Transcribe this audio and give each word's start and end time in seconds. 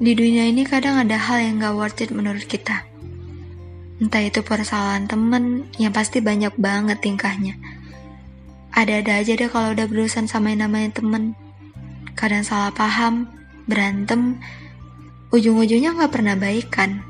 Di 0.00 0.16
dunia 0.16 0.48
ini 0.48 0.64
kadang 0.64 0.96
ada 0.96 1.20
hal 1.20 1.44
yang 1.44 1.60
gak 1.60 1.76
worth 1.76 2.00
it 2.00 2.08
menurut 2.08 2.48
kita. 2.48 2.88
Entah 4.00 4.24
itu 4.24 4.40
persoalan 4.40 5.04
temen 5.04 5.68
yang 5.76 5.92
pasti 5.92 6.24
banyak 6.24 6.56
banget 6.56 7.04
tingkahnya. 7.04 7.60
Ada-ada 8.72 9.20
aja 9.20 9.36
deh 9.36 9.52
kalau 9.52 9.76
udah 9.76 9.84
berurusan 9.84 10.24
sama 10.24 10.56
yang 10.56 10.64
namanya 10.64 11.04
temen. 11.04 11.36
Kadang 12.16 12.40
salah 12.48 12.72
paham, 12.72 13.28
berantem, 13.68 14.40
ujung-ujungnya 15.36 15.92
gak 15.92 16.16
pernah 16.16 16.32
baikan. 16.32 17.04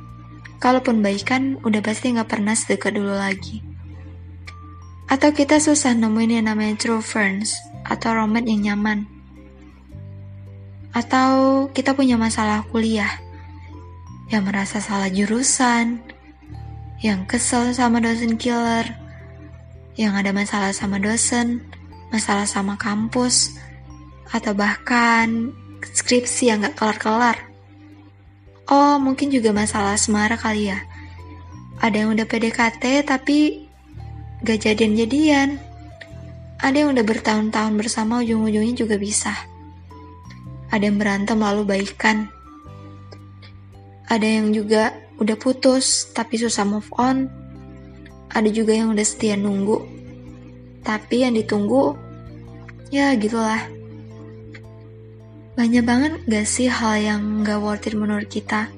Kalaupun 0.58 0.98
baikan, 0.98 1.62
udah 1.62 1.78
pasti 1.86 2.10
gak 2.10 2.26
pernah 2.26 2.58
sedekat 2.58 2.98
dulu 2.98 3.14
lagi. 3.14 3.62
Atau 5.06 5.30
kita 5.30 5.62
susah 5.62 5.94
nemuin 5.94 6.42
yang 6.42 6.50
namanya 6.50 6.74
true 6.74 6.98
friends 6.98 7.54
atau 7.86 8.18
romet 8.18 8.50
yang 8.50 8.74
nyaman 8.74 9.19
atau 10.90 11.66
kita 11.70 11.94
punya 11.94 12.18
masalah 12.18 12.66
kuliah 12.66 13.10
yang 14.30 14.46
merasa 14.46 14.78
salah 14.78 15.10
jurusan, 15.10 15.98
yang 17.02 17.26
kesel 17.26 17.74
sama 17.74 17.98
dosen 17.98 18.38
killer, 18.38 18.86
yang 19.98 20.14
ada 20.14 20.30
masalah 20.30 20.70
sama 20.70 21.02
dosen, 21.02 21.62
masalah 22.14 22.46
sama 22.46 22.78
kampus, 22.78 23.58
atau 24.30 24.54
bahkan 24.54 25.50
skripsi 25.82 26.54
yang 26.54 26.62
gak 26.62 26.78
kelar-kelar. 26.78 27.38
Oh, 28.70 29.02
mungkin 29.02 29.34
juga 29.34 29.50
masalah 29.50 29.98
semara 29.98 30.38
kali 30.38 30.70
ya. 30.70 30.78
Ada 31.82 32.06
yang 32.06 32.14
udah 32.14 32.26
PDKT 32.28 33.02
tapi 33.02 33.66
gak 34.46 34.62
jadian-jadian. 34.62 35.58
Ada 36.62 36.86
yang 36.86 36.94
udah 36.94 37.02
bertahun-tahun 37.02 37.74
bersama 37.74 38.22
ujung-ujungnya 38.22 38.76
juga 38.78 38.94
bisa 38.94 39.34
ada 40.70 40.82
yang 40.86 41.02
berantem 41.02 41.38
lalu 41.38 41.66
baikan. 41.66 42.30
Ada 44.06 44.26
yang 44.26 44.54
juga 44.54 44.94
udah 45.18 45.36
putus 45.38 46.10
tapi 46.14 46.38
susah 46.38 46.62
move 46.66 46.86
on. 46.94 47.26
Ada 48.30 48.50
juga 48.54 48.78
yang 48.78 48.94
udah 48.94 49.06
setia 49.06 49.34
nunggu. 49.34 49.82
Tapi 50.86 51.26
yang 51.26 51.34
ditunggu, 51.34 51.98
ya 52.94 53.12
gitulah. 53.18 53.60
Banyak 55.58 55.84
banget 55.84 56.12
gak 56.30 56.46
sih 56.46 56.70
hal 56.70 56.94
yang 57.02 57.42
gak 57.42 57.58
worth 57.58 57.90
it 57.90 57.98
menurut 57.98 58.30
kita? 58.30 58.70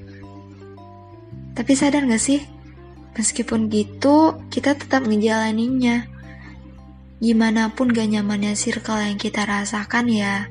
Tapi 1.52 1.72
sadar 1.76 2.08
gak 2.08 2.18
sih? 2.18 2.40
Meskipun 3.12 3.68
gitu, 3.68 4.40
kita 4.48 4.72
tetap 4.72 5.04
ngejalaninnya. 5.04 6.08
Gimana 7.20 7.70
pun 7.70 7.92
gak 7.92 8.08
nyamannya 8.08 8.56
circle 8.56 8.98
yang 8.98 9.20
kita 9.20 9.44
rasakan 9.44 10.08
ya, 10.08 10.48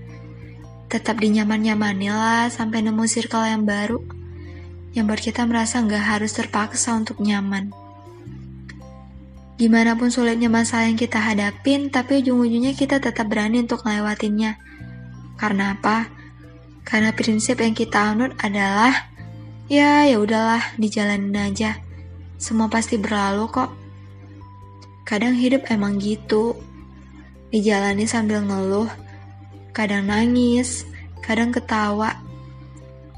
tetap 0.92 1.16
dinyaman-nyamani 1.24 2.12
lah 2.12 2.52
sampai 2.52 2.84
nemu 2.84 3.08
circle 3.08 3.48
yang 3.48 3.64
baru 3.64 4.04
yang 4.92 5.08
buat 5.08 5.24
kita 5.24 5.48
merasa 5.48 5.80
nggak 5.80 6.04
harus 6.04 6.36
terpaksa 6.36 6.92
untuk 7.00 7.24
nyaman. 7.24 7.72
Gimana 9.56 9.96
pun 9.96 10.12
sulitnya 10.12 10.52
masalah 10.52 10.90
yang 10.90 11.00
kita 11.00 11.22
hadapin, 11.22 11.94
tapi 11.94 12.20
ujung-ujungnya 12.20 12.76
kita 12.76 12.98
tetap 13.00 13.30
berani 13.30 13.62
untuk 13.62 13.86
ngelewatinnya. 13.88 14.58
Karena 15.38 15.78
apa? 15.78 16.12
Karena 16.82 17.14
prinsip 17.14 17.62
yang 17.62 17.78
kita 17.78 18.12
anut 18.12 18.34
adalah 18.42 19.14
ya 19.72 20.04
ya 20.10 20.18
udahlah 20.18 20.76
dijalanin 20.76 21.38
aja. 21.38 21.78
Semua 22.42 22.68
pasti 22.68 22.98
berlalu 22.98 23.48
kok. 23.48 23.70
Kadang 25.06 25.38
hidup 25.38 25.70
emang 25.70 26.02
gitu. 26.02 26.58
Dijalani 27.54 28.10
sambil 28.10 28.42
ngeluh, 28.42 28.90
kadang 29.72 30.08
nangis, 30.08 30.88
kadang 31.24 31.52
ketawa. 31.52 32.20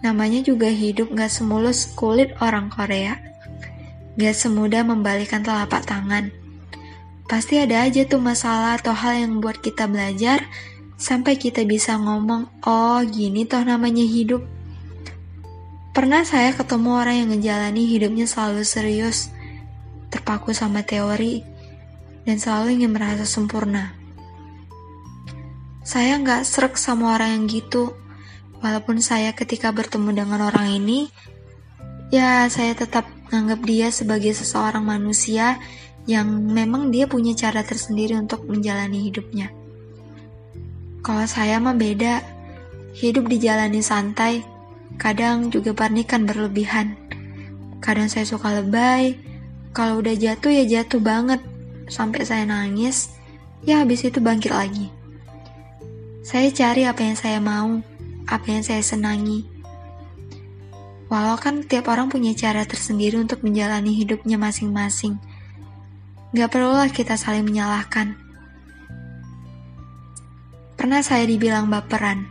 Namanya 0.01 0.43
juga 0.43 0.67
hidup 0.67 1.13
gak 1.15 1.31
semulus 1.31 1.89
kulit 1.95 2.33
orang 2.41 2.69
Korea. 2.69 3.17
Gak 4.19 4.35
semudah 4.35 4.85
membalikan 4.85 5.41
telapak 5.41 5.85
tangan. 5.85 6.29
Pasti 7.25 7.57
ada 7.57 7.87
aja 7.87 8.03
tuh 8.03 8.19
masalah 8.19 8.77
atau 8.77 8.93
hal 8.93 9.25
yang 9.25 9.39
membuat 9.39 9.63
kita 9.63 9.87
belajar 9.87 10.43
sampai 10.99 11.39
kita 11.39 11.63
bisa 11.63 11.97
ngomong, 11.97 12.51
oh 12.67 12.99
gini 13.07 13.47
toh 13.47 13.63
namanya 13.63 14.03
hidup. 14.03 14.43
Pernah 15.93 16.25
saya 16.25 16.51
ketemu 16.51 16.89
orang 16.89 17.15
yang 17.21 17.29
ngejalani 17.31 17.83
hidupnya 17.85 18.25
selalu 18.25 18.65
serius, 18.65 19.29
terpaku 20.09 20.51
sama 20.51 20.81
teori, 20.81 21.45
dan 22.25 22.41
selalu 22.41 22.81
ingin 22.81 22.91
merasa 22.91 23.23
sempurna. 23.23 24.02
Saya 25.83 26.15
nggak 26.15 26.47
serak 26.47 26.79
sama 26.79 27.19
orang 27.19 27.43
yang 27.43 27.45
gitu. 27.51 27.91
Walaupun 28.63 29.03
saya 29.03 29.35
ketika 29.35 29.75
bertemu 29.75 30.23
dengan 30.23 30.47
orang 30.47 30.71
ini, 30.71 31.11
ya 32.07 32.47
saya 32.47 32.71
tetap 32.71 33.03
menganggap 33.27 33.59
dia 33.67 33.87
sebagai 33.91 34.31
seseorang 34.31 34.87
manusia 34.87 35.59
yang 36.07 36.31
memang 36.31 36.87
dia 36.87 37.03
punya 37.03 37.35
cara 37.35 37.59
tersendiri 37.67 38.15
untuk 38.15 38.47
menjalani 38.47 39.11
hidupnya. 39.11 39.51
Kalau 41.03 41.27
saya 41.27 41.59
mah 41.59 41.75
beda, 41.75 42.23
hidup 42.95 43.27
dijalani 43.27 43.83
santai, 43.83 44.47
kadang 44.95 45.51
juga 45.51 45.75
panikan 45.75 46.23
berlebihan. 46.23 46.95
Kadang 47.83 48.07
saya 48.07 48.23
suka 48.23 48.63
lebay, 48.63 49.19
kalau 49.75 49.99
udah 49.99 50.15
jatuh 50.15 50.47
ya 50.47 50.63
jatuh 50.63 51.03
banget, 51.03 51.43
sampai 51.91 52.23
saya 52.23 52.47
nangis, 52.47 53.11
ya 53.67 53.83
habis 53.83 54.07
itu 54.07 54.23
bangkit 54.23 54.55
lagi. 54.55 55.02
Saya 56.23 56.55
cari 56.55 56.87
apa 56.87 57.03
yang 57.03 57.19
saya 57.19 57.43
mau, 57.43 57.83
apa 58.31 58.47
yang 58.47 58.63
saya 58.63 58.79
senangi. 58.79 59.43
Walau 61.11 61.35
kan 61.35 61.67
tiap 61.67 61.91
orang 61.91 62.07
punya 62.07 62.31
cara 62.31 62.63
tersendiri 62.63 63.19
untuk 63.19 63.43
menjalani 63.43 63.91
hidupnya 63.91 64.39
masing-masing. 64.39 65.19
Gak 66.31 66.47
perlulah 66.47 66.87
kita 66.87 67.19
saling 67.19 67.43
menyalahkan. 67.43 68.15
Pernah 70.79 71.03
saya 71.03 71.27
dibilang 71.27 71.67
baperan. 71.67 72.23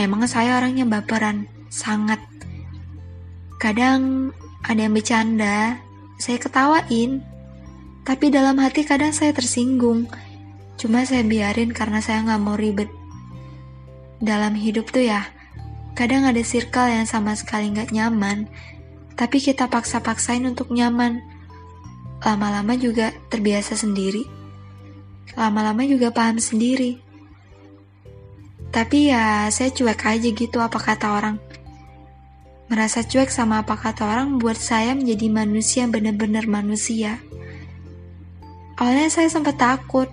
Memang 0.00 0.24
saya 0.24 0.56
orangnya 0.56 0.88
baperan, 0.88 1.44
sangat. 1.68 2.24
Kadang 3.60 4.32
ada 4.64 4.80
yang 4.80 4.96
bercanda, 4.96 5.76
saya 6.16 6.40
ketawain. 6.40 7.20
Tapi 8.00 8.32
dalam 8.32 8.56
hati 8.64 8.80
kadang 8.88 9.12
saya 9.12 9.36
tersinggung. 9.36 10.08
Cuma 10.80 11.04
saya 11.04 11.20
biarin 11.20 11.76
karena 11.76 12.00
saya 12.00 12.24
nggak 12.24 12.40
mau 12.40 12.56
ribet 12.56 12.88
dalam 14.20 14.52
hidup 14.52 14.92
tuh 14.92 15.08
ya, 15.08 15.24
kadang 15.96 16.28
ada 16.28 16.40
circle 16.44 16.92
yang 16.92 17.08
sama 17.08 17.32
sekali 17.32 17.72
nggak 17.72 17.90
nyaman, 17.90 18.46
tapi 19.16 19.40
kita 19.40 19.66
paksa-paksain 19.66 20.44
untuk 20.44 20.68
nyaman. 20.72 21.20
Lama-lama 22.20 22.76
juga 22.76 23.16
terbiasa 23.32 23.80
sendiri. 23.80 24.28
Lama-lama 25.36 25.80
juga 25.88 26.12
paham 26.12 26.36
sendiri. 26.36 27.00
Tapi 28.70 29.08
ya, 29.08 29.48
saya 29.48 29.72
cuek 29.72 30.04
aja 30.04 30.28
gitu 30.28 30.60
apa 30.60 30.76
kata 30.76 31.16
orang. 31.16 31.36
Merasa 32.70 33.02
cuek 33.02 33.32
sama 33.32 33.64
apa 33.64 33.74
kata 33.74 34.04
orang 34.04 34.38
buat 34.38 34.54
saya 34.54 34.94
menjadi 34.94 35.26
manusia 35.32 35.88
benar-benar 35.90 36.46
manusia. 36.46 37.18
Awalnya 38.78 39.10
saya 39.10 39.28
sempat 39.32 39.58
takut, 39.58 40.06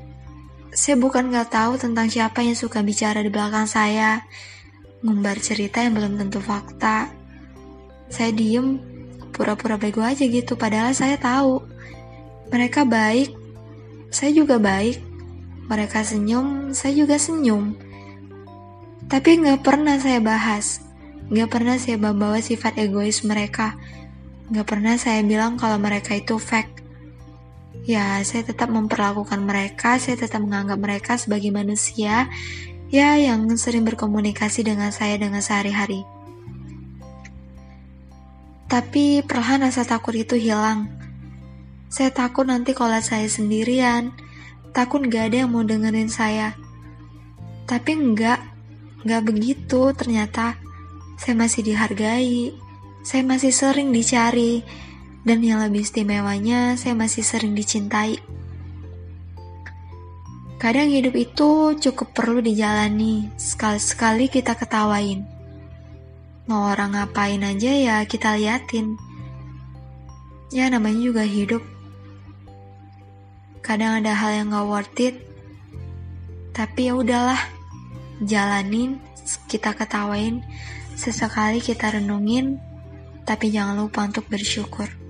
saya 0.74 0.96
bukan 1.00 1.32
gak 1.32 1.54
tahu 1.54 1.80
tentang 1.80 2.12
siapa 2.12 2.44
yang 2.44 2.58
suka 2.58 2.84
bicara 2.84 3.24
di 3.24 3.32
belakang 3.32 3.68
saya, 3.68 4.26
ngumbar 5.04 5.40
cerita 5.40 5.80
yang 5.84 5.96
belum 5.96 6.20
tentu 6.20 6.44
fakta. 6.44 7.12
Saya 8.08 8.32
diem, 8.32 8.80
pura-pura 9.32 9.76
bego 9.80 10.04
aja 10.04 10.24
gitu, 10.24 10.56
padahal 10.60 10.92
saya 10.92 11.16
tahu. 11.20 11.64
Mereka 12.52 12.88
baik, 12.88 13.36
saya 14.12 14.32
juga 14.32 14.58
baik. 14.58 15.04
Mereka 15.68 16.00
senyum, 16.00 16.72
saya 16.72 16.96
juga 16.96 17.20
senyum. 17.20 17.76
Tapi 19.08 19.40
gak 19.44 19.64
pernah 19.64 20.00
saya 20.00 20.20
bahas, 20.24 20.80
gak 21.28 21.52
pernah 21.52 21.76
saya 21.76 22.00
bawa 22.00 22.40
sifat 22.40 22.80
egois 22.80 23.24
mereka. 23.24 23.76
Gak 24.48 24.64
pernah 24.64 24.96
saya 24.96 25.20
bilang 25.28 25.60
kalau 25.60 25.76
mereka 25.76 26.16
itu 26.16 26.40
fake 26.40 26.77
ya 27.88 28.20
saya 28.28 28.44
tetap 28.44 28.68
memperlakukan 28.68 29.40
mereka, 29.40 29.96
saya 29.96 30.20
tetap 30.20 30.44
menganggap 30.44 30.76
mereka 30.76 31.16
sebagai 31.16 31.56
manusia 31.56 32.28
ya 32.92 33.16
yang 33.16 33.48
sering 33.56 33.88
berkomunikasi 33.88 34.68
dengan 34.68 34.92
saya 34.92 35.16
dengan 35.16 35.40
sehari-hari. 35.40 36.04
Tapi 38.68 39.24
perlahan 39.24 39.64
rasa 39.64 39.88
takut 39.88 40.12
itu 40.20 40.36
hilang. 40.36 40.92
Saya 41.88 42.12
takut 42.12 42.44
nanti 42.44 42.76
kalau 42.76 43.00
saya 43.00 43.24
sendirian, 43.32 44.12
takut 44.76 45.00
gak 45.08 45.32
ada 45.32 45.48
yang 45.48 45.56
mau 45.56 45.64
dengerin 45.64 46.12
saya. 46.12 46.52
Tapi 47.64 47.96
enggak, 47.96 48.44
enggak 49.08 49.24
begitu 49.24 49.96
ternyata. 49.96 50.60
Saya 51.16 51.40
masih 51.40 51.64
dihargai, 51.64 52.52
saya 53.08 53.24
masih 53.24 53.56
sering 53.56 53.96
dicari, 53.96 54.68
dan 55.28 55.44
yang 55.44 55.60
lebih 55.60 55.84
istimewanya, 55.84 56.80
saya 56.80 56.96
masih 56.96 57.20
sering 57.20 57.52
dicintai. 57.52 58.16
Kadang 60.56 60.88
hidup 60.88 61.14
itu 61.20 61.76
cukup 61.76 62.16
perlu 62.16 62.40
dijalani, 62.40 63.28
sekali-sekali 63.36 64.32
kita 64.32 64.56
ketawain. 64.56 65.28
Mau 66.48 66.72
orang 66.72 66.96
ngapain 66.96 67.44
aja 67.44 67.72
ya 67.76 67.96
kita 68.08 68.40
liatin. 68.40 68.96
Ya 70.48 70.72
namanya 70.72 71.04
juga 71.04 71.28
hidup. 71.28 71.60
Kadang 73.60 74.00
ada 74.00 74.16
hal 74.16 74.32
yang 74.32 74.56
gak 74.56 74.64
worth 74.64 74.98
it. 75.04 75.16
Tapi 76.56 76.88
ya 76.88 76.96
udahlah. 76.96 77.42
Jalanin, 78.24 78.98
kita 79.46 79.78
ketawain, 79.78 80.42
sesekali 80.98 81.62
kita 81.62 81.94
renungin, 81.94 82.58
tapi 83.30 83.54
jangan 83.54 83.78
lupa 83.78 84.08
untuk 84.10 84.26
bersyukur. 84.26 85.07